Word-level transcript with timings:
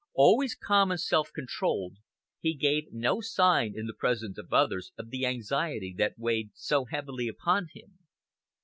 Always 0.15 0.55
calm 0.55 0.89
and 0.89 0.99
self 0.99 1.31
controlled, 1.31 1.97
he 2.39 2.55
gave 2.55 2.91
no 2.91 3.21
sign 3.21 3.73
in 3.77 3.85
the 3.85 3.93
presence 3.93 4.39
of 4.39 4.51
others 4.51 4.91
of 4.97 5.11
the 5.11 5.27
anxiety 5.27 5.93
that 5.99 6.17
weighed 6.17 6.49
so 6.55 6.85
heavily 6.85 7.27
upon 7.27 7.67
him. 7.71 7.99